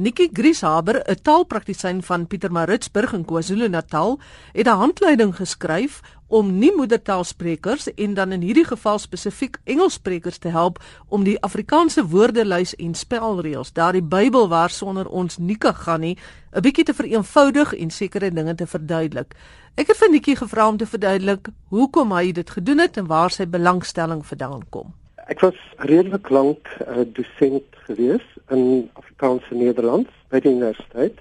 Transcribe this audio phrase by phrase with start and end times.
[0.00, 4.20] Nikki Grieshaber, 'n taalpraktisyn van Pietermaritzburg in KwaZulu-Natal,
[4.52, 10.48] het 'n handleiding geskryf om nie moedertaalsprekers en dan in hierdie geval spesifiek Engelssprekers te
[10.48, 16.18] help om die Afrikaanse woordelys en spelreëls, daardie Bybel waarsonder ons nie kan gaan nie,
[16.52, 19.34] 'n bietjie te vereenvoudig en sekere dinge te verduidelik.
[19.74, 23.30] Ek het vir Nikki gevra om te verduidelik hoekom hy dit gedoen het en waar
[23.30, 24.99] sy belangstelling vandaan kom.
[25.30, 31.18] Ek was redelik lank 'n uh, dosent gewees in Afrikaanse Nederlands by die universiteit.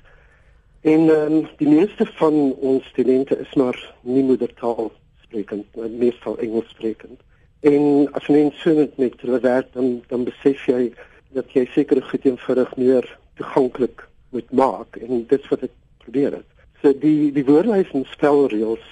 [0.81, 4.91] En um, die meeste van ons studente is maar nie moedertaal
[5.21, 7.21] sprekend, maar meestal Engels sprekend.
[7.59, 10.89] En as jy net so met hulle werk dan dan besef jy
[11.37, 13.05] dat jy sekere goed eenvoudig meer
[13.37, 16.49] toeganklik moet maak en dit is wat ek probeer het.
[16.81, 18.89] So die die woordelys en spelreëls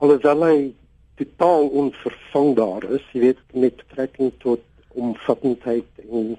[0.00, 0.58] alhoewel hy
[1.16, 4.62] totaal onvervangbaar is, jy weet met betrekking tot
[4.96, 6.36] omvattendheid en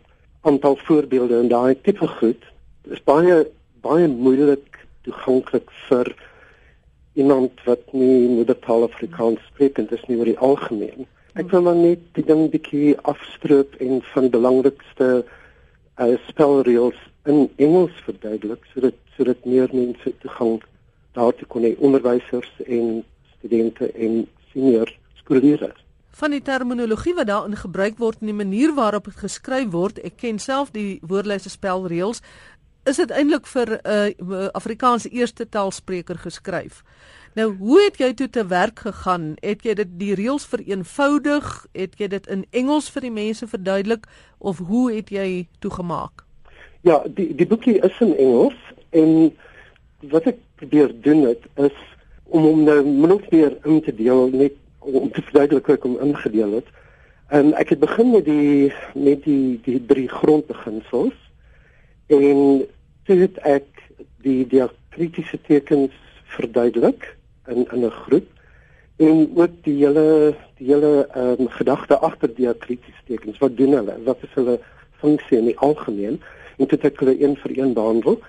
[0.48, 2.44] aantal voorbeelde en daai tipe goed,
[2.90, 3.46] is baie
[3.86, 6.10] baie moeilik toeganklik vir
[7.18, 11.08] iemand wat nie moedertaal Afrikaans spreek en dit is nie oor die algemeen.
[11.38, 16.98] Ek wil maar net die ding bietjie afstroop en van belangrikste uh, spelreëls
[17.30, 20.60] in Engels verduidelik sodat sodat meer mense toegang
[21.18, 23.02] daartoe kon hê onderwysers en
[23.38, 24.26] studente en
[24.58, 24.90] senior
[25.22, 25.86] skoolleerders
[26.18, 30.16] van die terminologie wat daarin gebruik word en die manier waarop dit geskryf word, ek
[30.24, 32.24] ken self die woordlyse spelreëls,
[32.90, 36.82] is dit eintlik vir 'n uh, Afrikaanse eerste taalspreker geskryf.
[37.36, 39.36] Nou, hoe het jy toe te werk gegaan?
[39.42, 41.68] Het jy dit die reëls vereenvoudig?
[41.74, 46.26] Het jy dit in Engels vir die mense verduidelik of hoe het jy toegemaak?
[46.82, 48.58] Ja, die die boekie is in Engels
[48.90, 49.36] en
[50.10, 51.78] wat ek probeer doen het is
[52.30, 55.88] om hom nou min of meer in te deel net om te verduidelik hoe ek
[55.88, 56.68] hom ingedeel het.
[57.28, 61.16] En ek het begin met die met die die drie grondbeginsels.
[62.08, 62.64] En
[63.08, 63.68] toe het ek
[64.24, 65.96] die diakritiese tekens
[66.38, 67.16] verduidelik
[67.48, 68.28] in in 'n groep
[68.98, 73.38] en ook die hele die hele um, gedagte agter diakritiese tekens.
[73.38, 73.96] Wat doen hulle?
[74.04, 74.60] Wat is hulle
[75.00, 76.22] funksie in die algemeen?
[76.58, 78.20] En dit het hulle een vir een behandel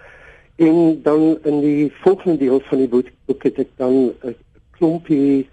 [0.59, 4.35] en dan in die volgende deel van die boek, het ek dan 'n
[4.79, 5.47] klompie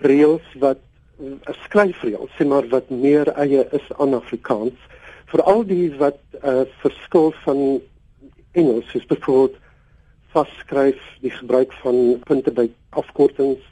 [0.00, 0.80] reëls wat
[1.20, 4.78] 'n uh, skryfreël sê maar wat meer eie is aan Afrikaans.
[5.26, 7.80] Veral die wat uh, verskil van
[8.52, 9.56] Engels soos byvoorbeeld
[10.32, 13.64] vasskryf die gebruik van punte by afkortings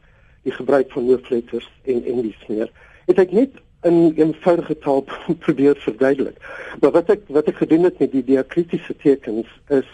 [0.43, 2.69] die gebruik van hoofletters en en dis meer.
[3.07, 3.57] Het ek net
[3.89, 5.05] in eenvoudige taal
[5.47, 6.37] probeer verduidelik.
[6.81, 9.89] Maar wat ek wat ek gedoen het met die diakritiese tekens is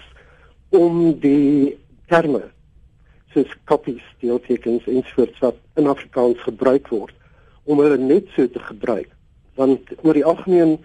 [0.75, 1.77] om die
[2.11, 2.43] terme
[3.35, 7.15] soos copies deeltekens ensovoorts wat in Afrikaans gebruik word
[7.65, 9.11] om hulle net so te gebruik
[9.59, 10.79] want oor die algemeen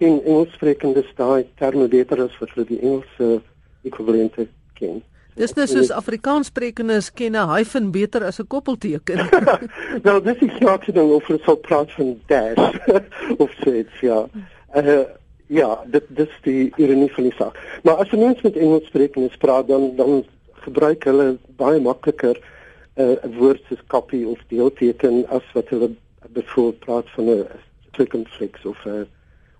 [0.00, 3.40] ken Engelssprekendes daai terme beter as wat hulle die Engelse
[3.84, 4.46] ekwivalente
[4.78, 5.02] ken.
[5.40, 9.28] Dis net soos Afrikaanssprekendes ken 'n hyphen beter as 'n koppelteken.
[10.02, 12.76] Wel, dis is nog te doen of vir so praat van dash
[13.42, 14.28] of so iets ja.
[14.74, 15.04] Uh,
[15.50, 17.58] ja, dit dis die ironie van die saak.
[17.82, 22.36] Maar as 'n mens met Engelssprekendes praat dan dan gebruik hulle baie makliker
[22.94, 25.90] uh, 'n uh, woord soos copy of deelteken as wat hulle
[26.28, 27.46] bevoel praat van 'n
[27.92, 29.02] circumflex of 'n uh,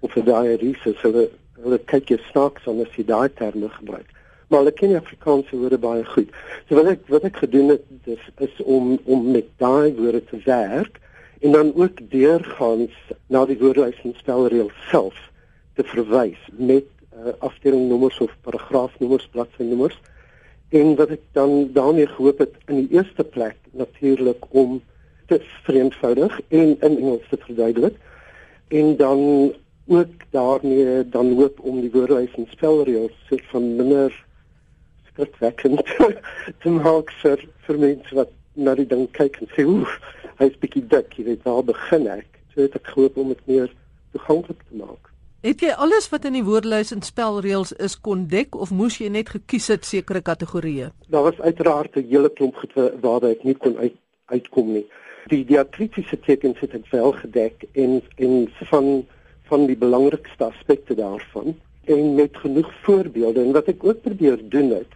[0.00, 1.30] of 'n diaresis hulle
[1.62, 4.08] hulle kyk jy snaaks aan as jy daai terme gebruik.
[4.48, 6.30] Maar hulle ken Afrikaanse woorde baie goed.
[6.68, 10.38] So wat ek wat ek gedoen het is, is om om met daai woorde te
[10.44, 11.00] werk
[11.40, 12.94] en dan ook deurgaans
[13.26, 15.29] na die woordelys en spelreëls self
[15.74, 20.00] te verwys met uh, afdelingnommers of paragraafnommers, bladsynommers.
[20.68, 24.80] En wat ek dan daarmee gehoop het in die eerste plek natuurlik om
[25.26, 27.96] te vereenvoudig en in Engels te verduidelik.
[28.68, 29.52] En dan
[29.86, 34.14] ook daarmee dan hoop om die woordelys en spelreëls soort van minder
[35.10, 35.82] skrikwekkend
[36.62, 39.98] te maak vir vir mense wat na die ding kyk en sê oef
[40.38, 42.28] hy's bietjie dik jy weet waar begin ek?
[42.54, 43.72] So het ek gehoop om dit meer
[44.14, 45.09] toeganklik te maak
[45.42, 49.08] het jy alles wat in die woordelys en spelreëls is kon dek of moes jy
[49.08, 50.90] net gekies het sekere kategorieë?
[51.08, 52.56] Daar was uiteraard 'n hele klomp
[53.00, 53.96] waarby ek nie kon uit
[54.26, 54.86] uitkom nie.
[55.26, 59.06] Die diakritiese tekens het ek wel gedek en en van
[59.48, 61.56] van die belangrikste aspekte daarvan.
[61.84, 64.92] En met genoeg voorbeelde en wat ek ook probeer doen het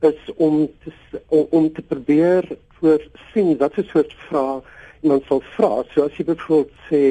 [0.00, 0.92] is om te
[1.28, 4.62] om, om te probeer voorsien wat 'n soort vraag
[5.00, 7.02] iemand sal vra so as jy byvoorbeeld sê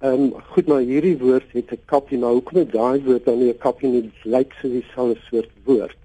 [0.00, 3.38] ehm um, goed maar hierdie woord het 'n kapie nou hoekom het daai woord dan
[3.38, 5.96] nie 'n kapie nie lyk so dieselfde soort woord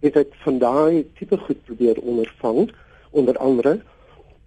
[0.00, 2.70] het ek van daai tipe goed probeer ondervang
[3.10, 3.80] onder andere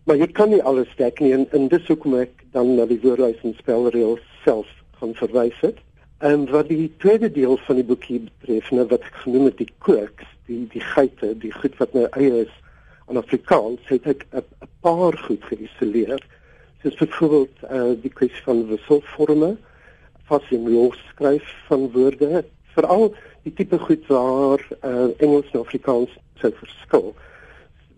[0.08, 3.00] maar jy kan nie alles dek nie en, en dis hoekom ek dan na die
[3.04, 4.70] woordelys en spelreëls self
[5.00, 5.82] gaan verwys het.
[6.18, 9.70] En wat die tweede deel van die boekie betref, nou wat ek genoem het die
[9.84, 12.54] koeks, die die geite, die goed wat nou eie is
[13.08, 16.24] aan Afrikaans, het ek 'n paar goed geïsoleer.
[16.82, 19.56] Soos byvoorbeeld uh die kwessie van wisselforme,
[20.30, 22.44] vas in los skryf van woorde,
[22.76, 23.14] veral
[23.44, 27.14] die tipe goed waar uh Engels en Afrikaans so verskil.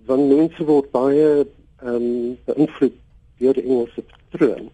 [0.05, 1.45] Want mense word baie
[1.83, 2.95] ehm um, beïnvloed
[3.39, 4.69] deur die Engelse patroon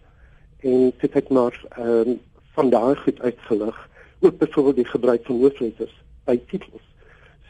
[0.66, 2.20] en dit het maar ehm um,
[2.56, 3.88] van daai goed uitgelig
[4.20, 5.92] ook byvoorbeeld die gebruik van hoofletters
[6.24, 6.86] by titels.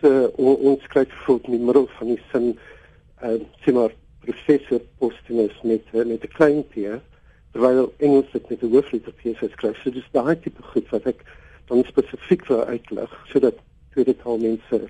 [0.00, 2.50] So on, ons skryf voor in die middel van die sin
[3.20, 3.94] ehm uh, sê maar
[4.26, 6.74] professor Postumus met met 'n klein p
[7.52, 9.76] terwyl Engels dit met 'n hoofletter p skryf.
[9.82, 11.24] So dis daai tipe goed wat ek
[11.68, 13.54] dan spesifiek vir uitlig sodat
[13.92, 14.88] tweede taal mense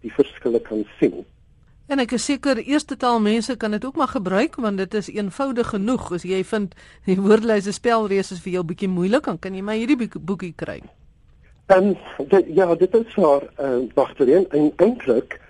[0.00, 1.24] die verskille kan sien.
[1.86, 5.10] En ek is seker eerste taal mense kan dit ook maar gebruik want dit is
[5.10, 6.12] eenvoudig genoeg.
[6.12, 6.74] As jy vind
[7.04, 10.80] die woordlyse spelreëls is vir jou bietjie moeilik, dan kan jy maar hierdie boekie kry.
[11.66, 11.96] En
[12.28, 15.40] dit, ja, dit is vir eh uh, wagterien en eintlik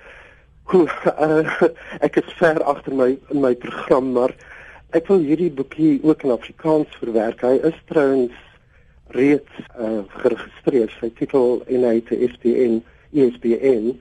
[0.71, 0.87] hoe
[1.19, 1.69] uh,
[2.07, 4.35] ek is ver agter my in my program, maar
[4.97, 7.43] ek wil hierdie boekie ook in Afrikaans verwerk.
[7.45, 8.37] Hy is trouens
[9.17, 12.79] reeds uh, geregistreer sy titel en hy het 'n ISBN,
[13.13, 13.93] ISBN.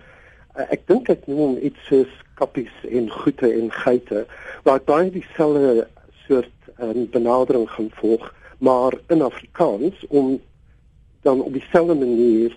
[0.55, 4.25] Uh, ek dink ek noem iets soos kappies en goeie en geite
[4.63, 5.87] waar baie dieselfde
[6.27, 10.39] soort um, benadering gaan volg, maar in Afrikaans om
[11.21, 12.55] dan op dieselfde manier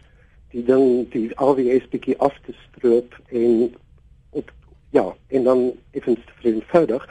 [0.55, 3.75] die ding die AWS bietjie af te stroop en
[4.94, 7.08] ja, en dan effens vereenvoudig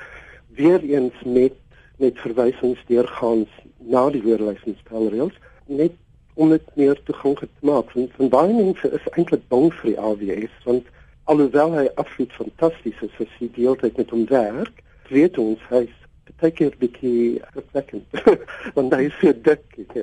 [0.55, 1.53] weer eens met
[1.97, 5.35] met verwysings deurgaans na die woordelys spelreëls
[5.65, 5.91] net
[6.33, 9.99] om dit meer toeganklik te maak want van baie mense is eintlik bang vir die
[9.99, 10.87] AWS want
[11.33, 14.81] alhoewel hy absoluut fantasties is vir sy deeltyd met hom werk
[15.11, 18.23] weet ons hy is baie keer bietjie reflekkend
[18.79, 19.97] want hy is so dik ek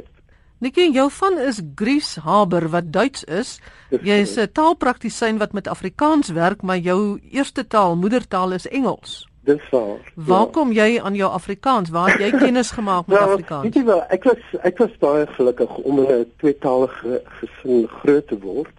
[0.61, 3.55] Nikki, jou van is Gries Haber wat Duits is.
[3.89, 9.29] Jy is 'n taalpraktisyn wat met Afrikaans werk, maar jou eerste taal, moedertaal is Engels.
[9.41, 9.97] Dis waar.
[10.15, 10.53] Waar ja.
[10.53, 11.89] kom jy aan jou Afrikaans?
[11.89, 13.63] Waar het jy kennis gemaak met nou, Afrikaans?
[13.63, 18.29] Weet jy wel, ek was ek was baie gelukkig om in 'n tweetalige gesin groot
[18.29, 18.77] te word.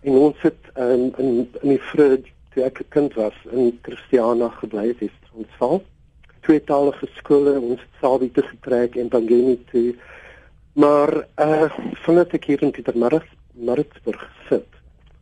[0.00, 2.24] En ons het um, in in die vroeg
[2.54, 5.84] toe ek 'n kind was in Christiana gebly het, ons val.
[6.40, 9.94] Tweetalige skole, ons het Sabie toe getrek en dan gaan nie toe.
[10.78, 11.70] Maar eh uh,
[12.06, 14.66] vandat ek hier in Pietermaritzburg sit,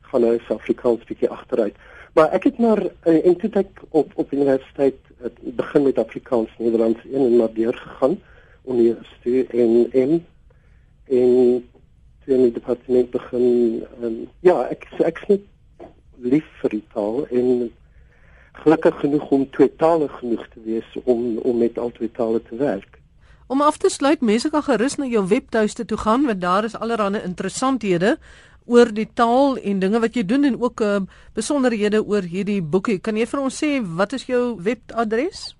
[0.01, 1.77] gaan nou Afrikaans bietjie agteruit.
[2.13, 6.53] Maar ek het maar uh, en toe ek op op universiteit het begin met Afrikaans
[6.59, 8.19] Nederlands in en maar deur gegaan
[8.69, 10.13] universiteit en en
[11.09, 11.33] en
[12.27, 13.49] in die departement begin
[14.03, 15.41] um, ja ek ek sien
[16.21, 17.73] lief vir die taal en
[18.61, 22.96] gelukkig genoeg om tweetalig genoeg te wees om om met al twee tale te werk.
[23.47, 26.75] Om af te sluit, mense kan gerus na jou webtuiste toe gaan want daar is
[26.75, 28.17] allerlei interessanthede
[28.67, 31.01] oor die taal en dinge wat jy doen en ook uh,
[31.35, 32.99] besonderhede oor hierdie boekie.
[32.99, 35.57] Kan jy vir ons sê wat is jou webadres?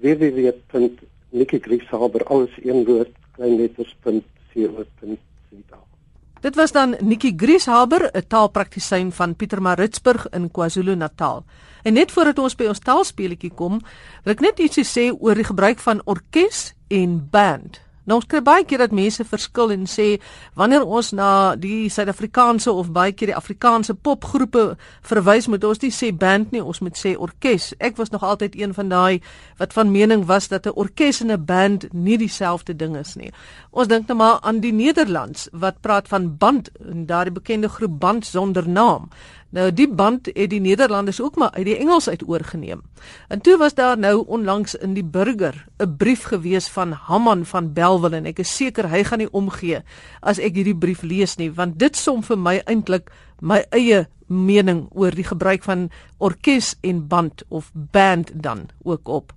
[0.01, 5.77] www.nikkigrieshaber alles een woord kleinletters.co.za.
[6.41, 11.43] Dit was dan Nikki Grieshaber, 'n taalpraktisyn van Pietermaritzburg in KwaZulu-Natal.
[11.83, 13.81] En net voordat ons by ons taalspeletjie kom,
[14.23, 17.86] wil ek net ietsie sê oor die gebruik van orkes en band.
[18.07, 20.05] Nou ons kry baie keer dat mense verskil en sê
[20.55, 24.77] wanneer ons na die Suid-Afrikaanse of baie keer die Afrikaanse popgroepe
[25.09, 27.73] verwys, moet ons nie sê band nie, ons moet sê orkes.
[27.83, 29.19] Ek was nog altyd een van daai
[29.59, 33.31] wat van mening was dat 'n orkes en 'n band nie dieselfde ding is nie.
[33.71, 37.99] Ons dink nou maar aan die Nederlands wat praat van band en daardie bekende groep
[37.99, 39.09] band sonder naam.
[39.49, 42.81] Nou die band het die Nederlanders ook maar uit die Engels uit oorgeneem.
[43.27, 47.73] En toe was daar nou onlangs in die burger 'n brief gewees van Hamman van
[47.73, 49.81] Belwel en ek is seker hy gaan nie omgee
[50.19, 53.11] as ek hierdie brief lees nie want dit som vir my eintlik
[53.41, 59.33] my eie mening oor die gebruik van orkes en band of band dan ook op.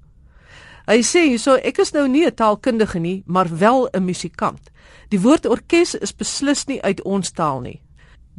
[0.87, 4.71] Hy sê hierso ek is nou nie 'n taalkundige nie, maar wel 'n musikant.
[5.09, 7.81] Die woord orkes is beslis nie uit ons taal nie.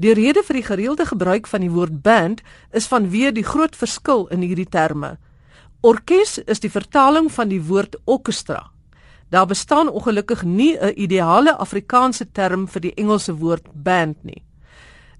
[0.01, 2.39] Die rede vir die gereelde gebruik van die woord band
[2.73, 5.19] is vanweë die groot verskil in hierdie terme.
[5.85, 8.63] Orkes is die vertaling van die woord orkestra.
[9.29, 14.43] Daar bestaan ongelukkig nie 'n ideale Afrikaanse term vir die Engelse woord band nie.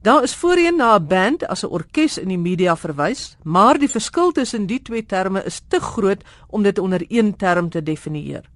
[0.02, 3.90] Daar is voorheen na 'n band as 'n orkes in die media verwys, maar die
[3.90, 8.50] verskil tussen die twee terme is te groot om dit onder een term te definieer.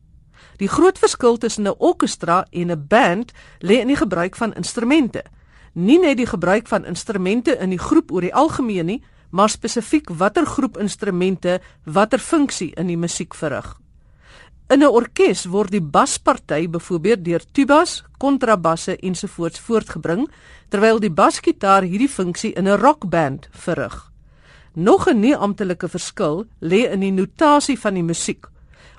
[0.58, 5.24] Die groot verskil tussen 'n orkestra en 'n band lê in die gebruik van instrumente.
[5.76, 9.02] Nie net die gebruik van instrumente in die groep oor die algemeen nie,
[9.36, 13.74] maar spesifiek watter groep instrumente watter funksie in die musiek verrig.
[14.72, 20.30] In 'n orkes word die basparty byvoorbeeld deur tubas, kontrabasse ensovoorts voortgebring,
[20.70, 24.12] terwyl die basgitaar hierdie funksie in 'n rockband verrig.
[24.74, 28.48] Nog 'n nie amptelike verskil lê in die notasie van die musiek.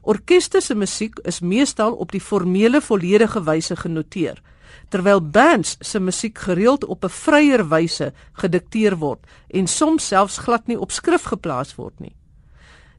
[0.02, 4.42] Orkeste se musiek is meestal op die formele volledige wyse genoteer,
[4.88, 10.66] terwyl bands se musiek gereeld op 'n vryer wyse gedikteer word en soms selfs glad
[10.66, 12.16] nie op skrif geplaas word nie.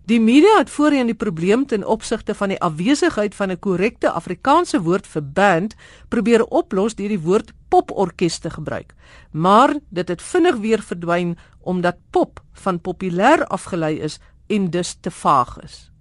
[0.07, 4.81] Die media het voorheen die probleem ten opsigte van die afwesigheid van 'n korrekte Afrikaanse
[4.81, 5.75] woord vir band
[6.07, 8.93] probeer oplos deur die woord poporkes te gebruik.
[9.31, 15.11] Maar dit het vinnig weer verdwyn omdat pop van populêr afgelei is en dus te
[15.11, 15.91] vaag is.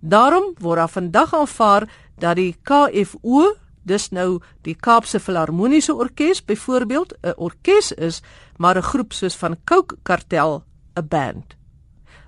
[0.00, 7.14] Daarom word daar vandag aanvaar dat die KFO, dis nou die Kaapse Filharmoniese Orkees byvoorbeeld,
[7.22, 8.22] 'n orkes is,
[8.56, 10.64] maar 'n groep soos van Coke Kartel
[10.96, 11.56] 'n band.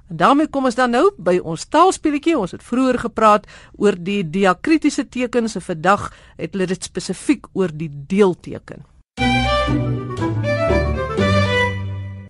[0.09, 2.39] En daarmee kom ons dan nou by ons taalspeletjie.
[2.39, 3.47] Ons het vroeër gepraat
[3.77, 8.85] oor die diakritiese tekens en vandag het hulle dit spesifiek oor die deelteken.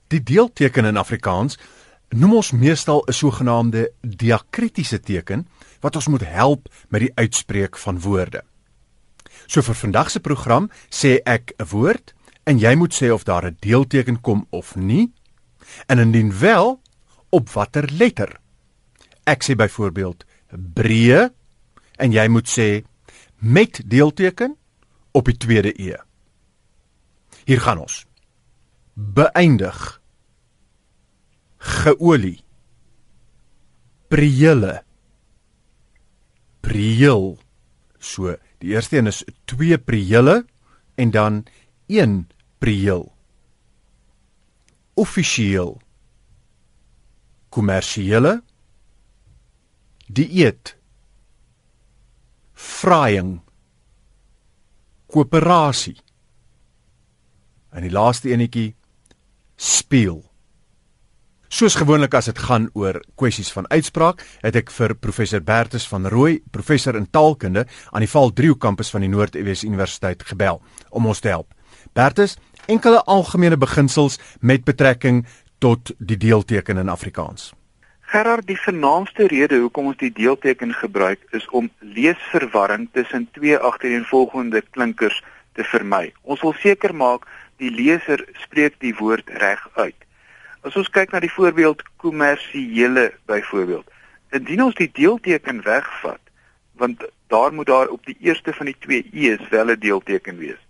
[0.09, 1.59] Die deelteken in Afrikaans
[2.15, 5.49] noem ons meestal 'n sogenaamde diakritiese teken
[5.81, 8.45] wat ons moet help met die uitspreek van woorde.
[9.47, 12.15] So vir vandag se program sê ek 'n woord
[12.47, 15.13] en jy moet sê of daar 'n deelteken kom of nie.
[15.87, 16.81] En indien wel,
[17.31, 18.41] op watter letter?
[19.25, 20.25] Ek sê byvoorbeeld
[20.75, 21.33] breë
[21.97, 22.85] en jy moet sê
[23.39, 24.57] met deelteken
[25.13, 25.97] op die tweede e.
[27.45, 28.07] Hier gaan ons.
[28.95, 30.01] Beëindig.
[31.59, 32.45] Geolie.
[34.09, 34.83] Priele.
[36.61, 37.39] Priel.
[37.99, 40.47] So, die eerste een is 2 priele
[40.95, 41.45] en dan
[41.87, 42.29] 1
[42.59, 43.13] priel.
[44.95, 45.81] Offisieel
[47.49, 48.43] kommersiële.
[50.07, 50.77] Dieet
[52.53, 53.43] vraaiing
[55.13, 55.99] koöperasie.
[57.69, 58.73] En die laaste enetjie
[59.57, 60.23] speel
[61.55, 66.09] soos gewoonlik as dit gaan oor kwessies van uitspraak het ek vir professor Bertus van
[66.11, 70.59] Rooi professor in taalkunde aan die Val Driehoek kampus van die Noordwes Universiteit gebel
[70.91, 71.55] om ons te help
[71.95, 72.35] Bertus
[72.67, 75.23] enkele algemene beginsels met betrekking
[75.63, 77.53] tot die deelteken in Afrikaans?
[78.11, 84.65] Gerard, die vernaamste rede hoekom ons die deelteken gebruik is om leesverwarring tussen twee agtereenvolgende
[84.75, 85.23] klinkers
[85.55, 86.09] te vermy.
[86.23, 87.31] Ons wil seker maak
[87.63, 89.99] die leser spreek die woord reg uit.
[90.65, 93.91] As ons kyk na die voorbeeld kommersiële byvoorbeeld,
[94.33, 96.21] indien ons die deelteken wegvat,
[96.81, 100.61] want daar moet daar op die eerste van die twee e's wel 'n deelteken wees.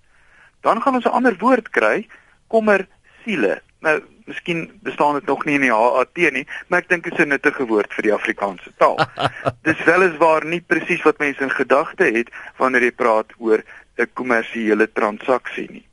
[0.60, 2.08] Dan gaan ons 'n ander woord kry,
[2.46, 3.62] kommersiele.
[3.80, 7.24] Nou, miskien bestaan dit nog nie in die HAT nie, maar ek dink dit is
[7.24, 8.98] 'n nuttige woord vir die Afrikaanse taal.
[9.68, 13.62] Dis weliswaar nie presies wat mense in gedagte het wanneer jy praat oor
[13.98, 15.86] 'n kommersiële transaksie nie.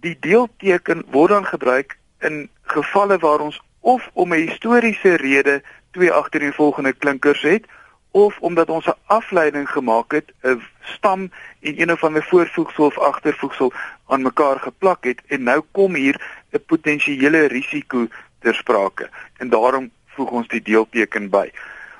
[0.00, 6.12] Die deelteken word dan gebruik in gevalle waar ons of om 'n historiese rede twee
[6.12, 7.64] agtereenvolgende klinkers het
[8.10, 12.98] of omdat ons 'n afleiding gemaak het, 'n stam en een of ander voorvoegsel of
[12.98, 13.72] agtervoegsel
[14.06, 16.20] aan mekaar geplak het en nou kom hier
[16.50, 18.06] 'n potensiële risiko
[18.38, 21.50] ter sprake en daarom voeg ons die deelteken by.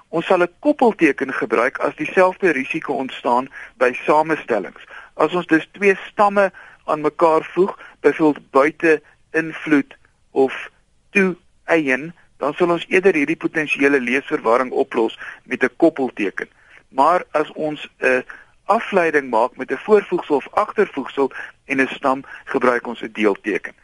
[0.08, 4.84] Ons sal 'n koppelteken gebruik as dieselfde risiko ontstaan by samestellings.
[5.14, 6.52] As ons dus twee stamme
[6.84, 9.96] aan mekaar voeg, byvoorbeeld buite invloed
[10.38, 10.71] of
[11.11, 16.49] toe eien dan sal ons eerder hierdie potensiële leesverwarring oplos met 'n koppelteken.
[16.88, 18.25] Maar as ons 'n
[18.64, 21.30] afleiding maak met 'n voorvoegsel of agtervoegsel
[21.64, 23.75] en 'n stam, gebruik ons 'n deelteken.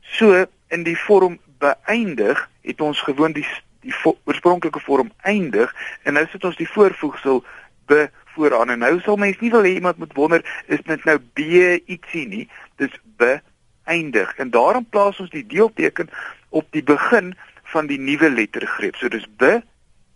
[0.00, 3.46] So in die vorm beëindig het ons gewoon die
[3.80, 7.44] die vo oorspronklike vorm eindig en nou sit ons die voorvoegsel
[7.86, 11.18] be vooraan en nou sal mens nie wil hê iemand moet wonder is dit nou
[11.18, 11.40] b
[11.86, 12.94] ietsie nie dis
[13.84, 16.08] beëindig en daarom plaas ons die deelteken
[16.48, 18.96] op die begin van die nuwe lettergreep.
[18.96, 19.60] So dis b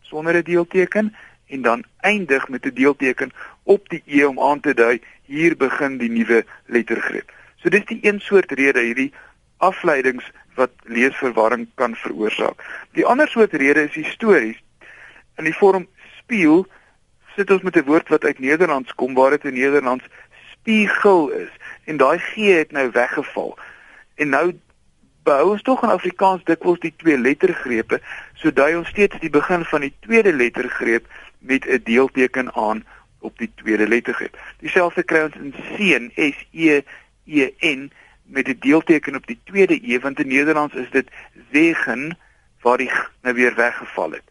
[0.03, 1.15] sonder 'n deelteken
[1.47, 3.33] en dan eindig met 'n deelteken
[3.63, 7.33] op die e om aan te dui hier begin die nuwe lettergreep.
[7.57, 9.13] So dis die een soort rede hierdie
[9.57, 12.63] afleidings wat leesverwarring kan veroorsaak.
[12.93, 14.57] Die ander soort rede is histories.
[15.37, 16.67] In die vorm spieël
[17.37, 20.05] sit ons met 'n woord wat uit Nederlands kom waar dit in Nederlands
[20.67, 21.51] spiegel is
[21.85, 23.59] en daai g het nou weggeval.
[24.15, 24.59] En nou
[25.23, 28.01] behou ons tog in Afrikaans dikwels die twee lettergrepe,
[28.35, 31.07] so dui ons steeds die begin van die tweede lettergreep
[31.39, 32.83] met 'n deelteken aan
[33.21, 34.35] op die tweede lettergreep.
[34.59, 36.83] Dieselfde kry ons in seën, S E
[37.27, 37.91] E N
[38.25, 41.09] met 'n deelteken op die tweede e want in Nederlands is dit
[41.51, 42.19] wegen
[42.63, 42.91] waar die
[43.23, 44.27] nou weer weggeval het.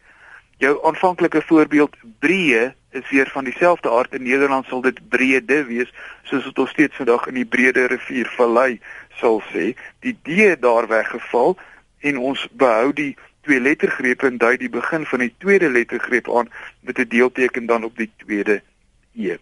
[0.56, 5.92] Jou aanvanklike voorbeeld breë is weer van dieselfde aard in Nederland sal dit brede wees
[6.22, 8.80] soos wat ons steeds vandag in die breede rivier vallei
[9.20, 9.72] sal sê
[10.04, 11.56] die d daar weggeval
[12.10, 13.12] en ons behou die
[13.46, 16.50] twee lettergrepe en dui die begin van die tweede lettergreep aan
[16.80, 18.62] met 'n deelteken dan op die tweede
[19.14, 19.36] e.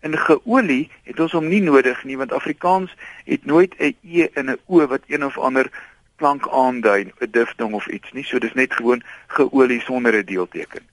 [0.00, 4.50] In geolie het ons hom nie nodig nie want Afrikaans het nooit 'n e en
[4.50, 5.70] 'n o wat een of ander
[6.16, 8.24] klank aandui, 'n difdong of iets nie.
[8.24, 10.91] So dis net gewoon geolie sonder 'n deelteken.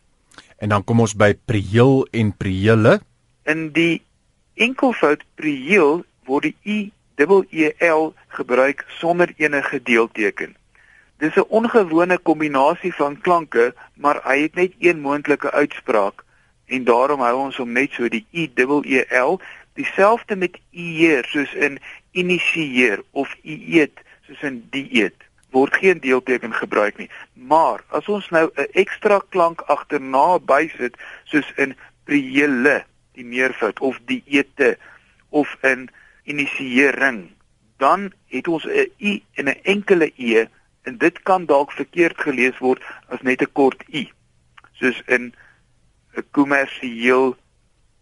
[0.60, 3.00] En dan kom ons by prieel en priele.
[3.48, 4.02] In die
[4.60, 6.80] enkelvoud prieel word die i
[7.16, 10.56] dubbel e l gebruik sonder enige deelteken.
[11.20, 16.24] Dis 'n ongewone kombinasie van klanke, maar hy het net een moontlike uitspraak
[16.66, 19.40] en daarom hou ons hom net so die i dubbel e l
[19.74, 21.80] dieselfde met eer soos in
[22.12, 27.10] initieer of eet soos in dieet word geen deelteken gebruik nie.
[27.34, 34.00] Maar as ons nou 'n ekstra klank agterna bysit soos in priele die meervoud of
[34.06, 34.78] dieete
[35.30, 35.90] of in
[36.24, 37.32] initiering
[37.78, 40.48] dan het ons 'n i en 'n enkele e
[40.82, 44.12] en dit kan dalk verkeerd gelees word as net 'n kort i
[44.80, 45.34] soos in
[46.16, 47.38] 'n kommersieel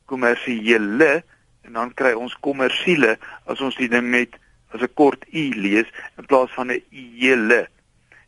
[0.06, 1.24] kommersiële
[1.62, 4.40] en dan kry ons kommersiele as ons die ding net
[4.74, 7.68] as 'n kort u lees in plaas van 'n hele.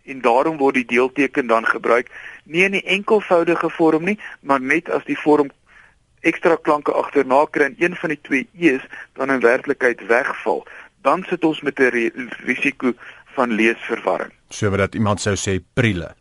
[0.04, 2.10] En daarom word die deelteken dan gebruik
[2.44, 5.52] nie in die enkelvoudige vorm nie maar net as die vorm
[6.22, 10.66] ekstra klanke agterna kry en een van die twee e's dan in werklikheid wegval
[11.02, 12.94] dan sit ons met 'n risiko
[13.36, 14.34] van leesverwarring.
[14.50, 16.16] So wat iemand sou sê prile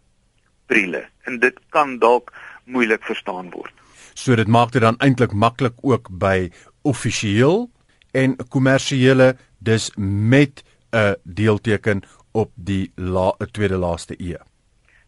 [0.66, 2.32] prile en dit kan dalk
[2.64, 3.72] moeilik verstaan word.
[4.14, 6.50] So dit maak dit dan eintlik maklik ook by
[6.82, 7.70] offisieel
[8.12, 14.36] en kommersiële dis met 'n deelteken op die la, tweede laaste e.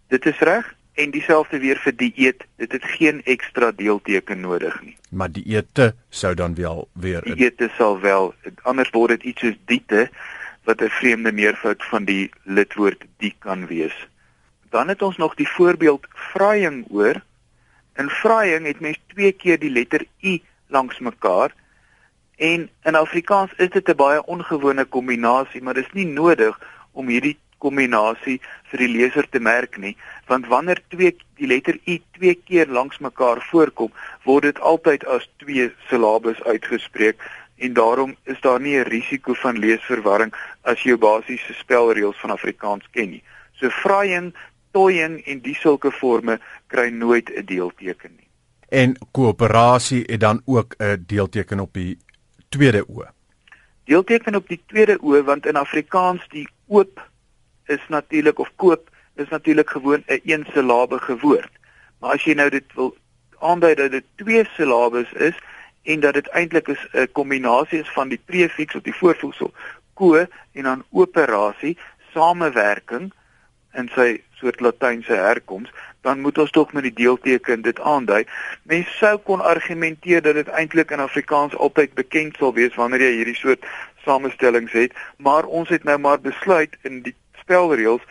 [0.09, 4.97] Dit is reg en dieselfde weer vir dieet, dit het geen ekstra deelteken nodig nie.
[5.11, 10.11] Maar dieete sou dan wel weer dieete sal wel anders word dit iets soos diete
[10.65, 14.09] wat 'n vreemde meervoud van die lidwoord die kan wees.
[14.71, 17.23] Dan het ons nog die voorbeeld vraaiing oor
[18.01, 21.53] In vraaiing het mens twee keer die letter u langs mekaar
[22.41, 26.61] en in Afrikaans is dit 'n baie ongewone kombinasie, maar dit is nie nodig
[26.93, 32.01] om hierdie kombinasie vir die leser te merk nie, want wanneer twee die letter u
[32.17, 33.93] twee keer langs mekaar voorkom,
[34.25, 37.21] word dit altyd as twee silabes uitgespreek
[37.57, 42.89] en daarom is daar nie 'n risiko van leesverwarring as jy basiese spelreëls van Afrikaans
[42.91, 43.23] ken nie.
[43.53, 44.35] So vraaiing
[44.71, 48.29] toying en die sulke forme kry nooit 'n deelteken nie.
[48.69, 51.99] En koöperasie het dan ook 'n deelteken op die
[52.51, 53.05] tweede o.
[53.85, 57.09] Deelteken op die tweede o want in Afrikaans die oop
[57.67, 61.53] is natuurlik of koop is natuurlik gewoon 'n een eensilabige woord.
[61.99, 62.97] Maar as jy nou dit wil
[63.39, 65.37] aandui dat dit twee silabes is
[65.83, 69.53] en dat dit eintlik is 'n kombinasie is van die prefiks of die voorvoegsel
[69.95, 70.15] ko
[70.53, 71.79] en dan operasie
[72.13, 73.13] samewerking
[73.73, 78.25] in sy soort latynse herkoms, dan moet ons tog met die deelteken dit aandui.
[78.63, 83.13] Mense sou kon argumenteer dat dit eintlik in Afrikaans altyd bekend sal wees wanneer jy
[83.21, 83.67] hierdie soort
[84.05, 88.05] samestellings het, maar ons het nou maar besluit in die spelreëls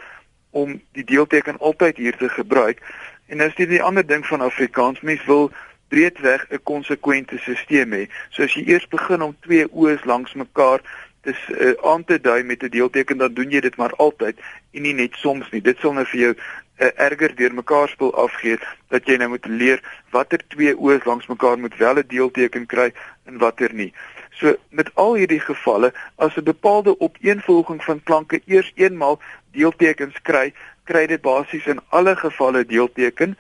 [0.50, 2.82] om die deelteken altyd hier te gebruik.
[3.30, 5.52] En nou is dit die ander ding van Afrikaans, mense wil
[5.90, 8.10] breedweg 'n konsekwente stelsel hê.
[8.30, 10.82] So as jy eers begin om twee o's langs mekaar
[11.28, 14.40] dis uh, aan te dui met 'n deelteken dan doen jy dit maar altyd
[14.72, 15.62] en nie net soms nie.
[15.62, 16.34] Dit sal nou vir jou
[16.80, 21.60] uh, erger deurmekaar spul afgee dat jy nou moet leer watter twee o's langs mekaar
[21.60, 22.94] moet wel 'n deelteken kry
[23.26, 23.94] en watter nie.
[24.40, 29.20] So met al hierdie gevalle as 'n bepaalde opeenvolging van klanke eers eenmaal
[29.52, 30.54] deeltekens kry,
[30.84, 33.38] kry dit basies in alle gevalle deelteken